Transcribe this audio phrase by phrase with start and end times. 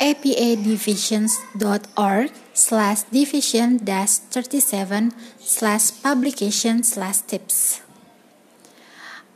[0.00, 7.82] apadivisions.org slash division dash 37 slash publication slash tips.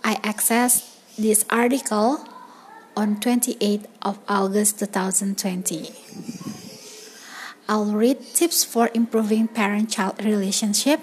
[0.04, 0.84] I accessed
[1.16, 2.26] this article
[2.96, 5.90] on 28th of August 2020.
[7.68, 11.00] I'll read tips for improving parent-child relationship,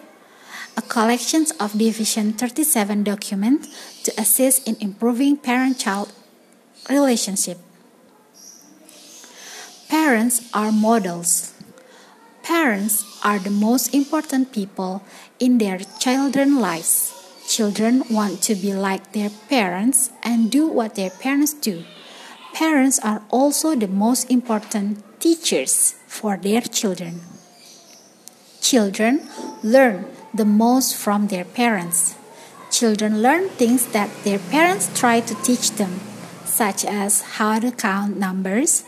[0.77, 3.67] a collection of Division 37 documents
[4.03, 6.11] to assist in improving parent-child
[6.89, 7.57] relationship.
[9.89, 11.51] Parents are models.
[12.43, 15.01] Parents are the most important people
[15.39, 17.11] in their children's lives.
[17.47, 21.85] Children want to be like their parents and do what their parents do.
[22.53, 27.21] Parents are also the most important teachers for their children.
[28.61, 29.27] Children
[29.63, 32.13] learn the most from their parents.
[32.69, 35.99] Children learn things that their parents try to teach them,
[36.45, 38.83] such as how to count numbers,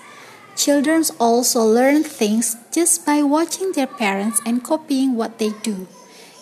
[0.62, 5.88] Children also learn things just by watching their parents and copying what they do.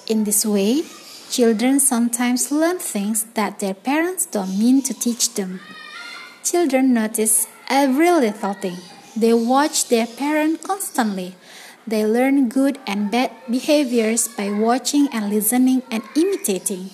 [0.07, 0.83] In this way,
[1.31, 5.61] children sometimes learn things that their parents don't mean to teach them.
[6.43, 8.75] Children notice every little thing.
[9.15, 11.35] They watch their parents constantly.
[11.87, 16.89] They learn good and bad behaviors by watching and listening and imitating.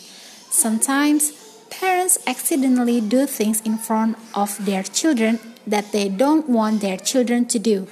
[0.52, 1.32] Sometimes
[1.72, 7.46] parents accidentally do things in front of their children that they don't want their children
[7.48, 7.88] to do.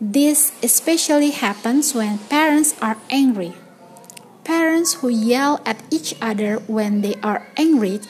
[0.00, 3.54] This especially happens when parents are angry.
[4.44, 8.00] Parents who yell at each other when they are angry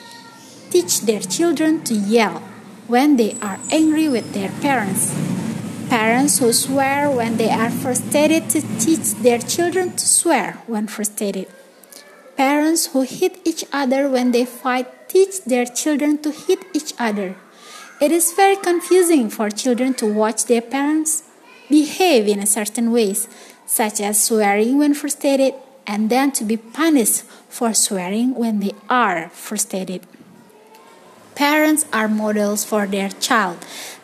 [0.69, 2.39] teach their children to yell
[2.87, 5.13] when they are angry with their parents.
[5.89, 11.47] Parents who swear when they are frustrated to teach their children to swear when frustrated.
[12.37, 17.35] Parents who hit each other when they fight teach their children to hit each other.
[18.01, 21.23] It is very confusing for children to watch their parents
[21.69, 23.27] behave in certain ways,
[23.65, 25.53] such as swearing when frustrated
[25.85, 30.07] and then to be punished for swearing when they are frustrated.
[31.35, 33.57] Parents are models for their child.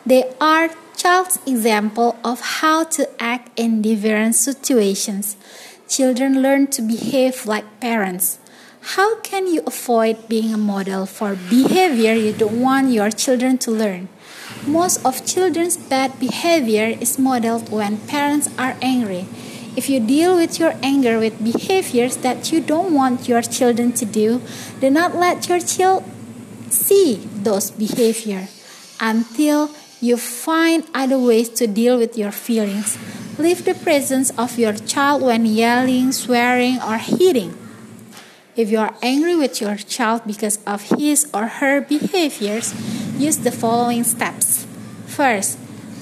[0.04, 5.36] They are child's example of how to act in different situations.
[5.88, 8.38] Children learn to behave like parents.
[8.80, 13.70] How can you avoid being a model for behavior you don't want your children to
[13.70, 14.08] learn?
[14.66, 19.26] Most of children's bad behavior is modeled when parents are angry.
[19.76, 24.04] If you deal with your anger with behaviors that you don't want your children to
[24.04, 24.40] do,
[24.80, 26.04] do not let your child
[26.70, 28.48] see those behavior
[29.00, 29.70] until
[30.00, 32.98] you find other ways to deal with your feelings.
[33.38, 37.65] Leave the presence of your child when yelling, swearing, or hitting.
[38.56, 42.72] If you are angry with your child because of his or her behaviors,
[43.20, 44.66] use the following steps.
[45.06, 45.58] First,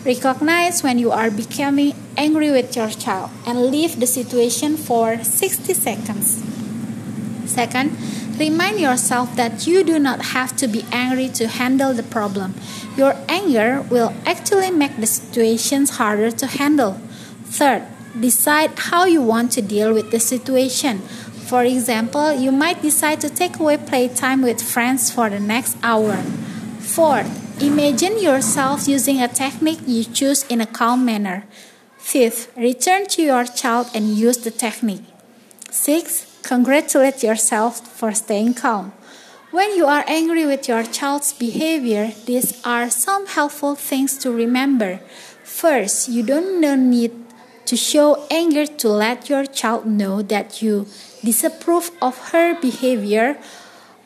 [0.07, 5.75] recognize when you are becoming angry with your child and leave the situation for 60
[5.75, 6.45] seconds.
[7.47, 7.99] Second,
[8.39, 12.55] remind yourself that you do not have to be angry to handle the problem.
[12.97, 17.01] Your anger will actually make the situations harder to handle.
[17.47, 17.83] Third,
[18.19, 21.03] decide how you want to deal with the situation.
[21.55, 26.17] For example, you might decide to take away playtime with friends for the next hour.
[26.81, 31.47] Fourth, imagine yourself using a technique you choose in a calm manner.
[31.97, 35.07] Fifth, return to your child and use the technique.
[35.71, 38.93] Sixth, congratulate yourself for staying calm.
[39.53, 44.99] When you are angry with your child's behavior, these are some helpful things to remember.
[45.45, 46.61] First, you don't
[46.91, 47.24] need
[47.67, 50.87] to show anger to let your child know that you
[51.25, 53.39] disapprove of her behavior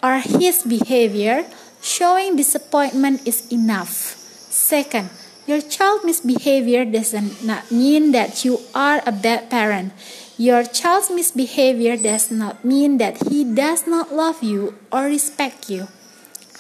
[0.03, 1.47] or his behavior,
[1.83, 4.17] showing disappointment is enough.
[4.51, 5.11] Second,
[5.47, 9.93] your child misbehavior does not mean that you are a bad parent.
[10.37, 15.89] Your child's misbehavior does not mean that he does not love you or respect you.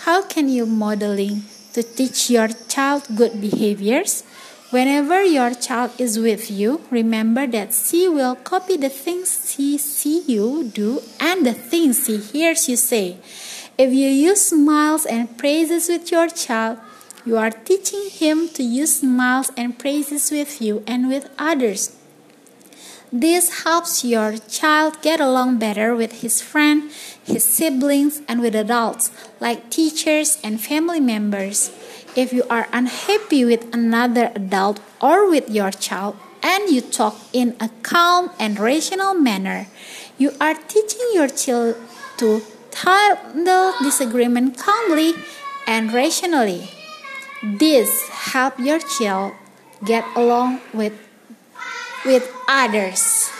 [0.08, 1.44] How can you modeling
[1.74, 4.24] to teach your child good behaviors?
[4.70, 10.28] Whenever your child is with you, remember that she will copy the things she sees
[10.28, 13.16] you do and the things she hears you say.
[13.78, 16.80] If you use smiles and praises with your child,
[17.24, 21.97] you are teaching him to use smiles and praises with you and with others.
[23.10, 26.92] This helps your child get along better with his friend,
[27.24, 29.10] his siblings, and with adults
[29.40, 31.72] like teachers and family members.
[32.14, 37.56] If you are unhappy with another adult or with your child and you talk in
[37.60, 39.68] a calm and rational manner,
[40.18, 41.76] you are teaching your child
[42.18, 42.42] to
[42.84, 45.14] handle disagreement calmly
[45.66, 46.68] and rationally.
[47.42, 49.32] This helps your child
[49.82, 51.07] get along with
[52.04, 53.30] with others.